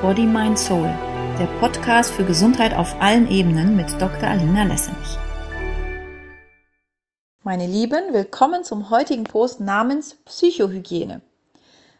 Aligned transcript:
Body, 0.00 0.26
Mind, 0.26 0.56
Soul, 0.56 0.88
der 1.40 1.48
Podcast 1.58 2.12
für 2.12 2.22
Gesundheit 2.22 2.72
auf 2.72 2.94
allen 3.00 3.28
Ebenen 3.28 3.74
mit 3.74 3.90
Dr. 4.00 4.28
Alina 4.28 4.62
Lessenich. 4.62 5.18
Meine 7.42 7.66
Lieben, 7.66 8.12
willkommen 8.12 8.62
zum 8.62 8.90
heutigen 8.90 9.24
Post 9.24 9.58
namens 9.58 10.14
Psychohygiene. 10.24 11.20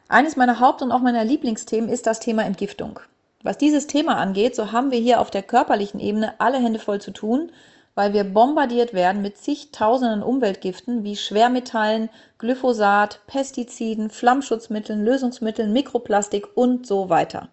Eines 0.07 0.37
meiner 0.37 0.61
Haupt- 0.61 0.81
und 0.83 0.93
auch 0.93 1.01
meiner 1.01 1.25
Lieblingsthemen 1.25 1.91
ist 1.91 2.07
das 2.07 2.21
Thema 2.21 2.45
Entgiftung. 2.45 3.01
Was 3.43 3.59
dieses 3.59 3.89
Thema 3.89 4.17
angeht, 4.19 4.55
so 4.55 4.71
haben 4.71 4.93
wir 4.93 5.01
hier 5.01 5.21
auf 5.21 5.33
der 5.33 5.43
körperlichen 5.43 5.99
Ebene 5.99 6.35
alle 6.39 6.59
Hände 6.59 6.79
voll 6.79 7.01
zu 7.01 7.11
tun, 7.11 7.51
weil 7.97 8.13
wir 8.13 8.23
bombardiert 8.23 8.95
werden 8.95 9.23
mit 9.23 9.39
zigtausenden 9.39 10.23
Umweltgiften 10.23 11.03
wie 11.03 11.17
Schwermetallen, 11.17 12.11
Glyphosat, 12.39 13.19
Pestiziden, 13.27 14.09
Flammschutzmitteln, 14.09 15.05
Lösungsmitteln, 15.05 15.73
Mikroplastik 15.73 16.47
und 16.55 16.87
so 16.87 17.11
weiter. 17.11 17.49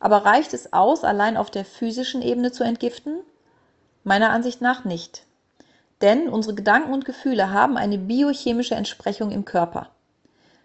Aber 0.00 0.24
reicht 0.24 0.54
es 0.54 0.72
aus, 0.72 1.04
allein 1.04 1.36
auf 1.36 1.50
der 1.50 1.64
physischen 1.64 2.22
Ebene 2.22 2.52
zu 2.52 2.64
entgiften? 2.64 3.20
Meiner 4.04 4.30
Ansicht 4.30 4.60
nach 4.60 4.84
nicht. 4.84 5.24
Denn 6.00 6.28
unsere 6.28 6.54
Gedanken 6.54 6.92
und 6.92 7.04
Gefühle 7.04 7.50
haben 7.50 7.76
eine 7.76 7.98
biochemische 7.98 8.76
Entsprechung 8.76 9.32
im 9.32 9.44
Körper. 9.44 9.90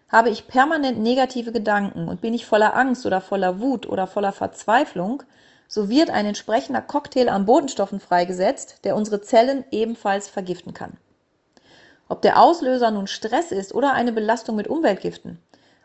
Habe 0.10 0.30
ich 0.30 0.48
permanent 0.48 1.00
negative 1.00 1.52
Gedanken 1.52 2.08
und 2.08 2.22
bin 2.22 2.36
ich 2.36 2.46
voller 2.46 2.76
Angst 2.76 3.06
oder 3.08 3.20
voller 3.20 3.60
Wut 3.60 3.88
oder 3.88 4.06
voller 4.06 4.32
Verzweiflung, 4.32 5.24
so 5.68 5.90
wird 5.90 6.12
ein 6.12 6.28
entsprechender 6.28 6.82
Cocktail 6.82 7.30
an 7.30 7.48
Botenstoffen 7.48 8.00
freigesetzt, 8.00 8.82
der 8.84 8.96
unsere 8.96 9.22
Zellen 9.22 9.66
ebenfalls 9.72 10.30
vergiften 10.30 10.76
kann. 10.76 10.98
Ob 12.08 12.22
der 12.22 12.40
Auslöser 12.40 12.92
nun 12.92 13.08
Stress 13.08 13.52
ist 13.52 13.74
oder 13.74 13.94
eine 13.94 14.12
Belastung 14.12 14.56
mit 14.56 14.68
Umweltgiften, 14.68 15.40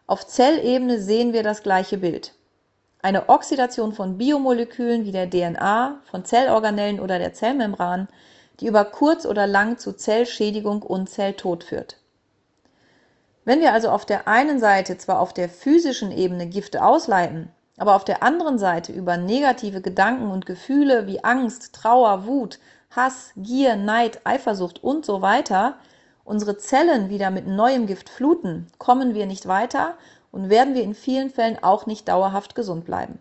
auf 0.07 0.27
Zellebene 0.27 1.01
sehen 1.01 1.33
wir 1.33 1.43
das 1.43 1.63
gleiche 1.63 1.97
Bild. 1.97 2.35
Eine 3.01 3.29
Oxidation 3.29 3.93
von 3.93 4.19
Biomolekülen 4.19 5.05
wie 5.05 5.13
der 5.13 5.31
DNA, 5.31 6.01
von 6.11 6.25
Zellorganellen 6.25 6.99
oder 6.99 7.19
der 7.19 7.33
Zellmembran, 7.33 8.09
die 8.59 8.67
über 8.67 8.85
kurz 8.85 9.25
oder 9.25 9.47
lang 9.47 9.79
zu 9.79 9.93
Zellschädigung 9.93 10.83
und 10.83 11.09
Zelltod 11.09 11.63
führt. 11.63 11.97
Wenn 13.45 13.61
wir 13.61 13.73
also 13.73 13.91
auf 13.91 14.05
der 14.05 14.27
einen 14.27 14.59
Seite 14.59 14.99
zwar 14.99 15.21
auf 15.21 15.33
der 15.33 15.49
physischen 15.49 16.11
Ebene 16.11 16.49
Gifte 16.49 16.85
ausleiten, 16.85 17.51
aber 17.79 17.95
auf 17.95 18.05
der 18.05 18.23
anderen 18.25 18.59
Seite 18.59 18.93
über 18.93 19.17
negative 19.17 19.81
Gedanken 19.81 20.31
und 20.31 20.45
Gefühle 20.45 21.07
wie 21.07 21.23
Angst, 21.23 21.73
Trauer, 21.73 22.27
Wut, 22.27 22.59
Hass, 22.91 23.31
Gier, 23.37 23.77
Neid, 23.77 24.21
Eifersucht 24.25 24.83
und 24.83 25.07
so 25.07 25.23
weiter 25.23 25.77
unsere 26.25 26.59
Zellen 26.59 27.09
wieder 27.09 27.31
mit 27.31 27.47
neuem 27.47 27.87
Gift 27.87 28.11
fluten, 28.11 28.67
kommen 28.77 29.15
wir 29.15 29.25
nicht 29.25 29.49
weiter 29.49 29.95
und 30.31 30.51
werden 30.51 30.75
wir 30.75 30.83
in 30.83 30.95
vielen 30.95 31.31
Fällen 31.31 31.63
auch 31.63 31.87
nicht 31.87 32.09
dauerhaft 32.09 32.55
gesund 32.55 32.85
bleiben. 32.85 33.19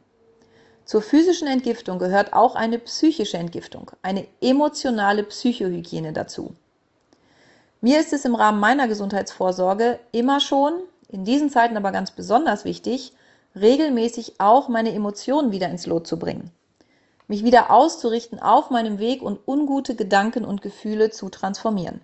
Zur 0.85 1.01
physischen 1.01 1.47
Entgiftung 1.47 1.99
gehört 1.99 2.31
auch 2.31 2.55
eine 2.55 2.79
psychische 2.79 3.37
Entgiftung, 3.37 3.91
eine 4.01 4.25
emotionale 4.39 5.23
Psychohygiene 5.23 6.13
dazu. 6.13 6.55
Mir 7.81 7.99
ist 7.99 8.13
es 8.13 8.25
im 8.25 8.35
Rahmen 8.35 8.59
meiner 8.59 8.87
Gesundheitsvorsorge 8.87 9.99
immer 10.11 10.39
schon, 10.39 10.73
in 11.09 11.25
diesen 11.25 11.49
Zeiten 11.49 11.77
aber 11.77 11.91
ganz 11.91 12.11
besonders 12.11 12.65
wichtig, 12.65 13.13
regelmäßig 13.55 14.39
auch 14.39 14.69
meine 14.69 14.93
Emotionen 14.93 15.51
wieder 15.51 15.69
ins 15.69 15.85
Lot 15.85 16.07
zu 16.07 16.17
bringen. 16.17 16.51
Mich 17.27 17.43
wieder 17.43 17.71
auszurichten 17.71 18.41
auf 18.41 18.69
meinem 18.69 18.99
Weg 18.99 19.21
und 19.21 19.39
ungute 19.45 19.95
Gedanken 19.95 20.45
und 20.45 20.61
Gefühle 20.61 21.09
zu 21.09 21.29
transformieren. 21.29 22.01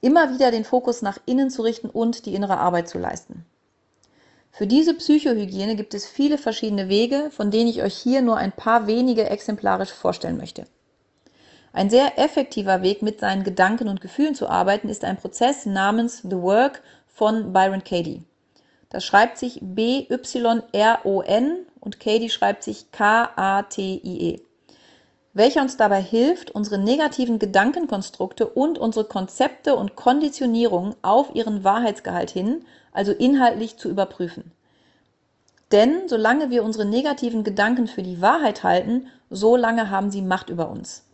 Immer 0.00 0.34
wieder 0.34 0.50
den 0.50 0.64
Fokus 0.64 1.00
nach 1.00 1.18
innen 1.26 1.48
zu 1.48 1.62
richten 1.62 1.88
und 1.88 2.26
die 2.26 2.34
innere 2.34 2.58
Arbeit 2.58 2.88
zu 2.88 2.98
leisten. 2.98 3.46
Für 4.54 4.66
diese 4.66 4.92
Psychohygiene 4.92 5.76
gibt 5.76 5.94
es 5.94 6.06
viele 6.06 6.36
verschiedene 6.36 6.90
Wege, 6.90 7.30
von 7.30 7.50
denen 7.50 7.70
ich 7.70 7.82
euch 7.82 7.96
hier 7.96 8.20
nur 8.20 8.36
ein 8.36 8.52
paar 8.52 8.86
wenige 8.86 9.30
exemplarisch 9.30 9.90
vorstellen 9.90 10.36
möchte. 10.36 10.66
Ein 11.72 11.88
sehr 11.88 12.18
effektiver 12.18 12.82
Weg, 12.82 13.00
mit 13.00 13.18
seinen 13.18 13.44
Gedanken 13.44 13.88
und 13.88 14.02
Gefühlen 14.02 14.34
zu 14.34 14.50
arbeiten, 14.50 14.90
ist 14.90 15.06
ein 15.06 15.16
Prozess 15.16 15.64
namens 15.64 16.18
The 16.18 16.36
Work 16.36 16.82
von 17.06 17.54
Byron 17.54 17.82
Katie. 17.82 18.24
Das 18.90 19.06
schreibt 19.06 19.38
sich 19.38 19.58
B-Y-R-O-N 19.62 21.56
und 21.80 21.98
Katie 21.98 22.28
schreibt 22.28 22.62
sich 22.62 22.92
K-A-T-I-E. 22.92 24.40
Welcher 25.34 25.62
uns 25.62 25.78
dabei 25.78 26.02
hilft, 26.02 26.50
unsere 26.50 26.78
negativen 26.78 27.38
Gedankenkonstrukte 27.38 28.46
und 28.46 28.78
unsere 28.78 29.06
Konzepte 29.06 29.76
und 29.76 29.96
Konditionierung 29.96 30.94
auf 31.00 31.34
ihren 31.34 31.64
Wahrheitsgehalt 31.64 32.30
hin 32.30 32.64
also 32.92 33.12
inhaltlich 33.12 33.78
zu 33.78 33.88
überprüfen. 33.88 34.52
Denn 35.72 36.08
solange 36.08 36.50
wir 36.50 36.62
unsere 36.62 36.84
negativen 36.84 37.44
Gedanken 37.44 37.86
für 37.86 38.02
die 38.02 38.20
Wahrheit 38.20 38.62
halten, 38.62 39.06
so 39.30 39.56
lange 39.56 39.88
haben 39.88 40.10
sie 40.10 40.20
Macht 40.20 40.50
über 40.50 40.68
uns. 40.68 41.04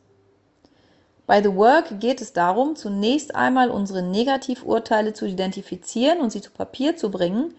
Bei 1.27 1.43
The 1.43 1.55
Work 1.55 2.01
geht 2.01 2.21
es 2.21 2.33
darum, 2.33 2.75
zunächst 2.75 3.37
einmal 3.37 3.71
unsere 3.71 4.03
Negativurteile 4.03 5.13
zu 5.13 5.27
identifizieren 5.27 6.21
und 6.21 6.31
sie 6.31 6.41
zu 6.41 6.51
Papier 6.51 6.97
zu 6.97 7.11
bringen, 7.11 7.55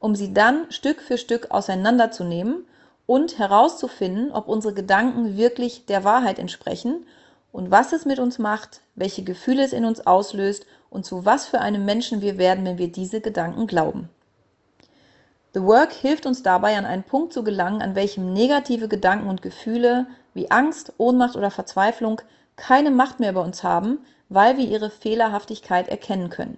um 0.00 0.14
sie 0.14 0.34
dann 0.34 0.70
Stück 0.70 1.00
für 1.00 1.16
Stück 1.16 1.50
auseinanderzunehmen 1.50 2.66
und 3.12 3.38
herauszufinden, 3.38 4.32
ob 4.32 4.48
unsere 4.48 4.72
Gedanken 4.72 5.36
wirklich 5.36 5.84
der 5.84 6.02
Wahrheit 6.02 6.38
entsprechen 6.38 7.04
und 7.52 7.70
was 7.70 7.92
es 7.92 8.06
mit 8.06 8.18
uns 8.18 8.38
macht, 8.38 8.80
welche 8.94 9.22
Gefühle 9.22 9.62
es 9.64 9.74
in 9.74 9.84
uns 9.84 10.06
auslöst 10.06 10.64
und 10.88 11.04
zu 11.04 11.26
was 11.26 11.46
für 11.46 11.60
einem 11.60 11.84
Menschen 11.84 12.22
wir 12.22 12.38
werden, 12.38 12.64
wenn 12.64 12.78
wir 12.78 12.90
diese 12.90 13.20
Gedanken 13.20 13.66
glauben. 13.66 14.08
The 15.52 15.60
Work 15.60 15.92
hilft 15.92 16.24
uns 16.24 16.42
dabei, 16.42 16.78
an 16.78 16.86
einen 16.86 17.02
Punkt 17.02 17.34
zu 17.34 17.44
gelangen, 17.44 17.82
an 17.82 17.94
welchem 17.94 18.32
negative 18.32 18.88
Gedanken 18.88 19.28
und 19.28 19.42
Gefühle 19.42 20.06
wie 20.32 20.50
Angst, 20.50 20.94
Ohnmacht 20.96 21.36
oder 21.36 21.50
Verzweiflung 21.50 22.22
keine 22.56 22.90
Macht 22.90 23.20
mehr 23.20 23.32
über 23.32 23.44
uns 23.44 23.62
haben, 23.62 23.98
weil 24.30 24.56
wir 24.56 24.66
ihre 24.66 24.88
Fehlerhaftigkeit 24.88 25.86
erkennen 25.88 26.30
können. 26.30 26.56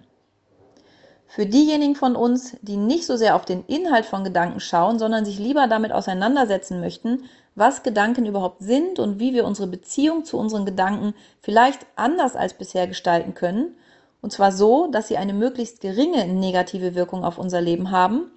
Für 1.27 1.45
diejenigen 1.45 1.95
von 1.95 2.15
uns, 2.15 2.55
die 2.61 2.77
nicht 2.77 3.05
so 3.05 3.17
sehr 3.17 3.35
auf 3.35 3.45
den 3.45 3.65
Inhalt 3.65 4.05
von 4.05 4.23
Gedanken 4.23 4.59
schauen, 4.59 4.99
sondern 4.99 5.25
sich 5.25 5.39
lieber 5.39 5.67
damit 5.67 5.91
auseinandersetzen 5.91 6.79
möchten, 6.79 7.23
was 7.55 7.83
Gedanken 7.83 8.25
überhaupt 8.25 8.61
sind 8.61 8.99
und 8.99 9.19
wie 9.19 9.33
wir 9.33 9.45
unsere 9.45 9.67
Beziehung 9.67 10.25
zu 10.25 10.37
unseren 10.37 10.65
Gedanken 10.65 11.13
vielleicht 11.41 11.85
anders 11.95 12.35
als 12.35 12.53
bisher 12.53 12.87
gestalten 12.87 13.33
können, 13.33 13.75
und 14.21 14.31
zwar 14.31 14.51
so, 14.51 14.87
dass 14.87 15.07
sie 15.07 15.17
eine 15.17 15.33
möglichst 15.33 15.81
geringe 15.81 16.25
negative 16.25 16.95
Wirkung 16.95 17.23
auf 17.23 17.37
unser 17.37 17.61
Leben 17.61 17.91
haben, 17.91 18.31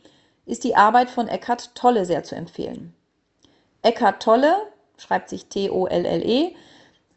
ist 0.45 0.65
die 0.65 0.77
Arbeit 0.77 1.09
von 1.09 1.29
Eckhart 1.29 1.75
Tolle 1.75 2.05
sehr 2.05 2.25
zu 2.25 2.35
empfehlen. 2.35 2.95
Eckhart 3.83 4.23
Tolle, 4.23 4.55
schreibt 4.99 5.29
sich 5.29 5.47
T-O-L-L-E, 5.47 6.55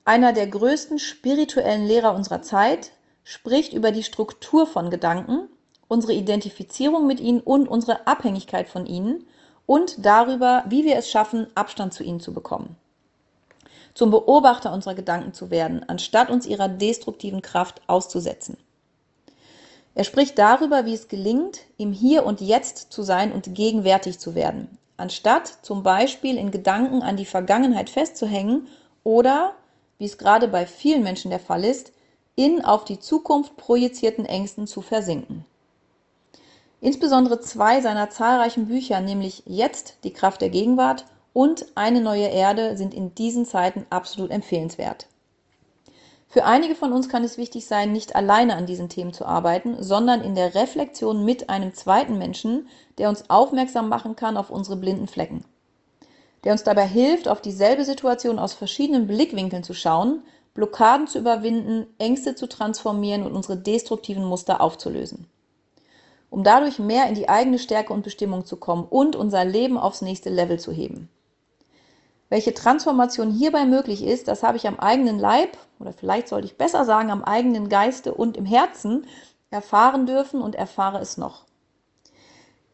einer 0.05 0.31
der 0.31 0.47
größten 0.47 0.99
spirituellen 0.99 1.85
Lehrer 1.85 2.15
unserer 2.15 2.41
Zeit, 2.41 2.91
spricht 3.23 3.73
über 3.73 3.91
die 3.91 4.03
Struktur 4.03 4.65
von 4.65 4.89
Gedanken, 4.89 5.49
unsere 5.91 6.13
Identifizierung 6.13 7.05
mit 7.05 7.19
ihnen 7.19 7.41
und 7.41 7.67
unsere 7.67 8.07
Abhängigkeit 8.07 8.69
von 8.69 8.85
ihnen 8.85 9.25
und 9.65 10.05
darüber, 10.05 10.63
wie 10.69 10.85
wir 10.85 10.95
es 10.95 11.09
schaffen, 11.09 11.47
Abstand 11.53 11.93
zu 11.93 12.03
ihnen 12.03 12.21
zu 12.21 12.33
bekommen 12.33 12.77
zum 13.93 14.11
Beobachter 14.11 14.73
unserer 14.73 14.95
Gedanken 14.95 15.33
zu 15.33 15.49
werden, 15.49 15.83
anstatt 15.87 16.29
uns 16.29 16.45
ihrer 16.45 16.69
destruktiven 16.69 17.41
Kraft 17.41 17.81
auszusetzen. 17.87 18.57
Er 19.93 20.05
spricht 20.05 20.37
darüber, 20.37 20.85
wie 20.85 20.93
es 20.93 21.09
gelingt, 21.09 21.59
im 21.77 21.91
Hier 21.91 22.25
und 22.25 22.39
Jetzt 22.39 22.93
zu 22.93 23.03
sein 23.03 23.33
und 23.33 23.53
gegenwärtig 23.53 24.19
zu 24.19 24.35
werden, 24.35 24.77
anstatt 24.95 25.57
zum 25.63 25.83
Beispiel 25.83 26.37
in 26.37 26.51
Gedanken 26.51 27.01
an 27.01 27.17
die 27.17 27.25
Vergangenheit 27.25 27.89
festzuhängen 27.89 28.67
oder, 29.03 29.53
wie 29.97 30.05
es 30.05 30.17
gerade 30.17 30.47
bei 30.47 30.65
vielen 30.65 31.03
Menschen 31.03 31.29
der 31.29 31.39
Fall 31.39 31.65
ist, 31.65 31.91
in 32.35 32.63
auf 32.63 32.85
die 32.85 32.99
Zukunft 32.99 33.57
projizierten 33.57 34.25
Ängsten 34.25 34.65
zu 34.65 34.81
versinken. 34.81 35.45
Insbesondere 36.83 37.39
zwei 37.39 37.79
seiner 37.79 38.09
zahlreichen 38.09 38.65
Bücher, 38.65 39.01
nämlich 39.01 39.43
Jetzt 39.45 39.99
die 40.03 40.13
Kraft 40.13 40.41
der 40.41 40.49
Gegenwart 40.49 41.05
und 41.31 41.67
Eine 41.75 42.01
neue 42.01 42.27
Erde 42.27 42.75
sind 42.75 42.95
in 42.95 43.13
diesen 43.13 43.45
Zeiten 43.45 43.85
absolut 43.91 44.31
empfehlenswert. 44.31 45.05
Für 46.27 46.43
einige 46.43 46.73
von 46.73 46.91
uns 46.91 47.07
kann 47.07 47.23
es 47.23 47.37
wichtig 47.37 47.67
sein, 47.67 47.91
nicht 47.91 48.15
alleine 48.15 48.55
an 48.55 48.65
diesen 48.65 48.89
Themen 48.89 49.13
zu 49.13 49.25
arbeiten, 49.25 49.83
sondern 49.83 50.21
in 50.21 50.33
der 50.33 50.55
Reflexion 50.55 51.23
mit 51.23 51.49
einem 51.49 51.75
zweiten 51.75 52.17
Menschen, 52.17 52.67
der 52.97 53.09
uns 53.09 53.29
aufmerksam 53.29 53.87
machen 53.87 54.15
kann 54.15 54.35
auf 54.35 54.49
unsere 54.49 54.75
blinden 54.75 55.07
Flecken. 55.07 55.45
Der 56.43 56.53
uns 56.53 56.63
dabei 56.63 56.87
hilft, 56.87 57.27
auf 57.27 57.41
dieselbe 57.41 57.85
Situation 57.85 58.39
aus 58.39 58.53
verschiedenen 58.53 59.05
Blickwinkeln 59.05 59.63
zu 59.63 59.75
schauen, 59.75 60.23
Blockaden 60.55 61.05
zu 61.05 61.19
überwinden, 61.19 61.85
Ängste 61.99 62.33
zu 62.33 62.49
transformieren 62.49 63.23
und 63.23 63.35
unsere 63.35 63.57
destruktiven 63.57 64.25
Muster 64.25 64.61
aufzulösen 64.61 65.27
um 66.31 66.43
dadurch 66.43 66.79
mehr 66.79 67.07
in 67.07 67.13
die 67.13 67.29
eigene 67.29 67.59
Stärke 67.59 67.93
und 67.93 68.03
Bestimmung 68.03 68.45
zu 68.45 68.55
kommen 68.55 68.87
und 68.89 69.15
unser 69.15 69.45
Leben 69.45 69.77
aufs 69.77 70.01
nächste 70.01 70.29
Level 70.29 70.59
zu 70.59 70.71
heben. 70.71 71.09
Welche 72.29 72.53
Transformation 72.53 73.29
hierbei 73.29 73.65
möglich 73.65 74.01
ist, 74.01 74.29
das 74.29 74.41
habe 74.41 74.55
ich 74.55 74.65
am 74.65 74.79
eigenen 74.79 75.19
Leib 75.19 75.57
oder 75.79 75.91
vielleicht 75.91 76.29
sollte 76.29 76.47
ich 76.47 76.57
besser 76.57 76.85
sagen 76.85 77.11
am 77.11 77.23
eigenen 77.23 77.67
Geiste 77.67 78.13
und 78.13 78.37
im 78.37 78.45
Herzen 78.45 79.05
erfahren 79.49 80.05
dürfen 80.05 80.41
und 80.41 80.55
erfahre 80.55 80.99
es 80.99 81.17
noch. 81.17 81.43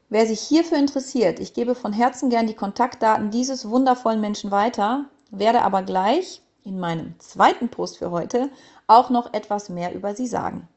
Wer 0.10 0.28
sich 0.28 0.40
hierfür 0.40 0.78
interessiert, 0.78 1.40
ich 1.40 1.56
gebe 1.56 1.74
von 1.74 1.92
Herzen 1.92 2.30
gern 2.30 2.46
die 2.46 2.54
Kontaktdaten 2.54 3.32
dieses 3.32 3.68
wundervollen 3.68 4.22
Menschen 4.22 4.52
weiter, 4.52 5.06
werde 5.32 5.64
aber 5.64 5.82
gleich 5.82 6.44
in 6.64 6.80
meinem 6.80 7.20
zweiten 7.20 7.70
Post 7.70 7.98
für 7.98 8.12
heute 8.12 8.52
auch 8.86 9.10
noch 9.10 9.34
etwas 9.34 9.70
mehr 9.70 9.96
über 9.96 10.14
sie 10.14 10.28
sagen. 10.28 10.68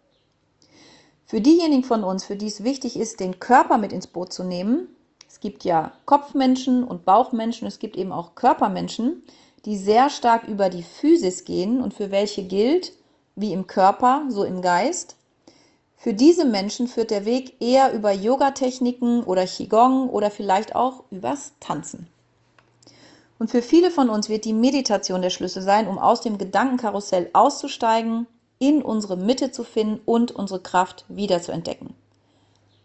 Für 1.30 1.40
diejenigen 1.40 1.84
von 1.84 2.02
uns, 2.02 2.24
für 2.24 2.34
die 2.34 2.48
es 2.48 2.64
wichtig 2.64 2.98
ist, 2.98 3.20
den 3.20 3.38
Körper 3.38 3.78
mit 3.78 3.92
ins 3.92 4.08
Boot 4.08 4.32
zu 4.32 4.42
nehmen, 4.42 4.88
es 5.28 5.38
gibt 5.38 5.62
ja 5.62 5.92
Kopfmenschen 6.04 6.82
und 6.82 7.04
Bauchmenschen, 7.04 7.68
es 7.68 7.78
gibt 7.78 7.94
eben 7.94 8.10
auch 8.10 8.34
Körpermenschen, 8.34 9.22
die 9.64 9.76
sehr 9.76 10.10
stark 10.10 10.48
über 10.48 10.70
die 10.70 10.82
Physis 10.82 11.44
gehen 11.44 11.82
und 11.82 11.94
für 11.94 12.10
welche 12.10 12.42
gilt, 12.42 12.94
wie 13.36 13.52
im 13.52 13.68
Körper, 13.68 14.24
so 14.28 14.42
im 14.42 14.60
Geist. 14.60 15.14
Für 15.96 16.14
diese 16.14 16.46
Menschen 16.46 16.88
führt 16.88 17.12
der 17.12 17.24
Weg 17.24 17.62
eher 17.62 17.92
über 17.92 18.10
Yoga-Techniken 18.10 19.22
oder 19.22 19.46
Qigong 19.46 20.10
oder 20.10 20.32
vielleicht 20.32 20.74
auch 20.74 21.04
übers 21.12 21.52
Tanzen. 21.60 22.08
Und 23.38 23.52
für 23.52 23.62
viele 23.62 23.92
von 23.92 24.10
uns 24.10 24.28
wird 24.28 24.44
die 24.44 24.52
Meditation 24.52 25.22
der 25.22 25.30
Schlüssel 25.30 25.62
sein, 25.62 25.86
um 25.86 25.96
aus 25.96 26.22
dem 26.22 26.38
Gedankenkarussell 26.38 27.30
auszusteigen, 27.34 28.26
in 28.60 28.82
unsere 28.82 29.16
Mitte 29.16 29.50
zu 29.50 29.64
finden 29.64 30.00
und 30.04 30.30
unsere 30.30 30.60
Kraft 30.60 31.04
wieder 31.08 31.42
zu 31.42 31.50
entdecken. 31.50 31.94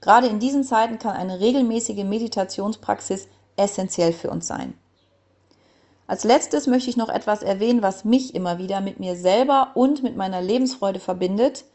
Gerade 0.02 0.28
in 0.28 0.40
diesen 0.40 0.64
Zeiten 0.64 0.98
kann 0.98 1.16
eine 1.16 1.40
regelmäßige 1.40 2.04
Meditationspraxis 2.04 3.28
essentiell 3.58 4.14
für 4.14 4.32
uns 4.32 4.48
sein. 4.48 4.74
Als 6.08 6.24
letztes 6.24 6.68
möchte 6.68 6.90
ich 6.90 6.98
noch 6.98 7.10
etwas 7.10 7.44
erwähnen, 7.44 7.82
was 7.82 8.06
mich 8.06 8.36
immer 8.36 8.58
wieder 8.58 8.80
mit 8.80 9.00
mir 9.00 9.16
selber 9.16 9.72
und 9.74 10.02
mit 10.02 10.16
meiner 10.16 10.42
Lebensfreude 10.42 11.00
verbindet, 11.00 11.66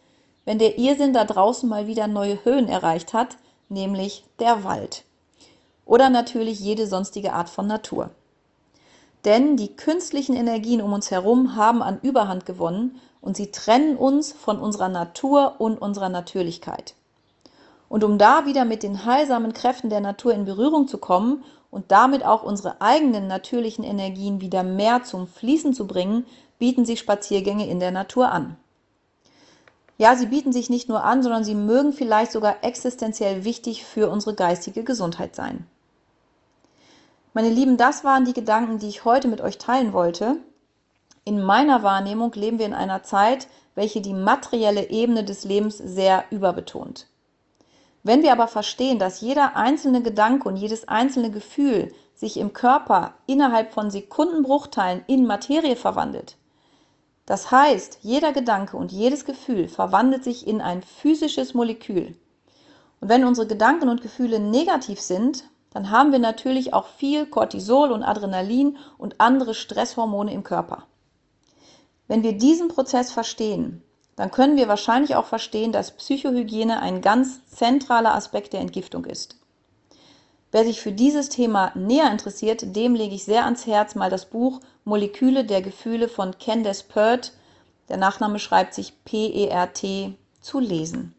wenn 0.44 0.58
der 0.58 0.79
Irrsinn 0.79 1.12
da 1.12 1.25
draußen 1.25 1.69
mal 1.69 1.87
wieder 1.87 2.06
neue 2.06 2.44
Höhen 2.44 2.69
erreicht 2.69 3.12
hat, 3.12 3.37
nämlich 3.69 4.25
der 4.38 4.64
Wald. 4.64 5.05
Oder 5.85 6.08
natürlich 6.08 6.61
jede 6.61 6.87
sonstige 6.87 7.32
Art 7.32 7.50
von 7.50 7.67
Natur. 7.67 8.11
Denn 9.25 9.57
die 9.57 9.77
künstlichen 9.77 10.35
Energien 10.35 10.81
um 10.81 10.93
uns 10.93 11.11
herum 11.11 11.57
haben 11.57 11.83
an 11.83 12.01
Überhand 12.03 12.47
gewonnen 12.47 13.01
und 13.21 13.37
sie 13.37 13.51
trennen 13.51 13.97
uns 13.97 14.33
von 14.33 14.59
unserer 14.59 14.89
Natur 14.89 15.57
und 15.59 15.77
unserer 15.81 16.09
Natürlichkeit. 16.09 16.95
Und 17.89 18.05
um 18.05 18.19
da 18.19 18.47
wieder 18.47 18.65
mit 18.65 18.83
den 18.83 19.05
heilsamen 19.05 19.53
Kräften 19.53 19.91
der 19.91 20.01
Natur 20.01 20.33
in 20.33 20.45
Berührung 20.45 20.89
zu 20.89 20.99
kommen 20.99 21.45
und 21.71 21.91
damit 21.93 22.25
auch 22.25 22.43
unsere 22.43 22.81
eigenen 22.81 23.27
natürlichen 23.27 23.85
Energien 23.85 24.41
wieder 24.41 24.63
mehr 24.63 25.05
zum 25.05 25.27
Fließen 25.27 25.75
zu 25.75 25.87
bringen, 25.87 26.25
bieten 26.59 26.85
sich 26.85 27.01
Spaziergänge 27.01 27.69
in 27.69 27.81
der 27.81 27.91
Natur 27.91 28.31
an. 28.31 28.57
Ja, 29.99 30.17
sie 30.17 30.27
bieten 30.27 30.53
sich 30.53 30.71
nicht 30.71 30.89
nur 30.89 31.05
an, 31.05 31.23
sondern 31.23 31.45
sie 31.45 31.55
mögen 31.55 31.93
vielleicht 31.93 32.33
sogar 32.33 32.65
existenziell 32.65 33.45
wichtig 33.45 33.85
für 33.85 34.09
unsere 34.09 34.35
geistige 34.35 34.83
Gesundheit 34.83 35.37
sein. 35.37 35.67
Meine 37.32 37.49
Lieben, 37.49 37.77
das 37.77 38.03
waren 38.03 38.25
die 38.25 38.32
Gedanken, 38.32 38.79
die 38.79 38.88
ich 38.88 39.05
heute 39.05 39.29
mit 39.29 39.41
euch 39.41 39.59
teilen 39.59 39.93
wollte. 39.93 40.38
In 41.25 41.41
meiner 41.41 41.85
Wahrnehmung 41.85 42.32
leben 42.32 42.59
wir 42.59 42.67
in 42.67 42.75
einer 42.75 43.05
Zeit, 43.05 43.47
welche 43.77 44.00
die 44.00 44.15
materielle 44.15 44.91
Ebene 44.91 45.23
des 45.23 45.44
Lebens 45.44 45.79
sehr 45.79 46.25
überbetont. 46.31 47.06
Wenn 48.03 48.23
wir 48.23 48.32
aber 48.32 48.49
verstehen, 48.49 48.99
dass 48.99 49.21
jeder 49.21 49.56
einzelne 49.56 50.03
Gedanke 50.03 50.49
und 50.49 50.56
jedes 50.56 50.88
einzelne 50.88 51.31
Gefühl 51.31 51.93
sich 52.17 52.37
im 52.37 52.53
Körper 52.53 53.15
innerhalb 53.27 53.73
von 53.73 53.93
Sekundenbruchteilen 53.93 55.05
in 55.06 55.25
Materie 55.25 55.76
verwandelt, 55.76 56.37
das 57.26 57.53
heißt, 57.53 57.99
jeder 58.03 58.33
Gedanke 58.33 58.76
und 58.76 58.91
jedes 58.91 59.25
Gefühl 59.25 59.69
verwandelt 59.69 60.25
sich 60.25 60.49
in 60.49 60.61
ein 60.61 60.83
physisches 60.83 61.55
Molekül. 61.55 62.17
Und 63.00 63.09
wenn 63.09 63.25
unsere 63.25 63.47
Gedanken 63.47 63.88
und 63.88 64.03
Gefühle 64.03 64.41
negativ 64.41 65.00
sind, 65.00 65.44
dann 65.73 65.91
haben 65.91 66.13
wir 66.13 66.19
natürlich 66.19 66.75
auch 66.75 66.87
viel 66.87 67.27
Cortisol 67.27 67.93
und 67.93 68.03
Adrenalin 68.03 68.77
und 68.99 69.21
andere 69.21 69.55
Stresshormone 69.55 70.33
im 70.33 70.43
Körper. 70.43 70.85
Wenn 72.09 72.23
wir 72.23 72.33
diesen 72.33 72.69
Prozess 72.69 73.13
verstehen, 73.13 73.83
dann 74.17 74.31
können 74.31 74.57
wir 74.57 74.69
wahrscheinlich 74.69 75.15
auch 75.15 75.27
verstehen, 75.27 75.73
dass 75.73 75.97
Psychohygiene 75.97 76.81
ein 76.81 77.01
ganz 77.01 77.47
zentraler 77.47 78.15
Aspekt 78.15 78.53
der 78.53 78.61
Entgiftung 78.61 79.05
ist. 79.05 79.37
Wer 80.53 80.65
sich 80.65 80.81
für 80.81 80.91
dieses 80.91 81.29
Thema 81.29 81.71
näher 81.77 82.11
interessiert, 82.11 82.75
dem 82.75 82.97
lege 82.97 83.15
ich 83.15 83.25
sehr 83.25 83.45
ans 83.45 83.67
Herz 83.67 83.95
mal 83.95 84.11
das 84.11 84.27
Buch 84.27 84.61
Moleküle 84.85 85.45
der 85.45 85.63
Gefühle 85.63 86.09
von 86.09 86.37
Candace 86.39 86.83
Pert, 86.83 87.33
der 87.89 87.97
Nachname 87.97 88.41
schreibt 88.41 88.75
sich 88.75 89.05
P-E-R-T, 89.05 90.15
zu 90.41 90.59
lesen. 90.59 91.15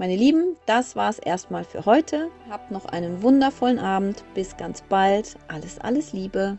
Meine 0.00 0.16
Lieben, 0.16 0.56
das 0.64 0.96
war's 0.96 1.18
erstmal 1.18 1.62
für 1.62 1.84
heute. 1.84 2.30
Habt 2.48 2.70
noch 2.70 2.86
einen 2.86 3.20
wundervollen 3.20 3.78
Abend. 3.78 4.24
Bis 4.32 4.56
ganz 4.56 4.80
bald. 4.80 5.36
Alles, 5.46 5.78
alles 5.78 6.14
Liebe. 6.14 6.56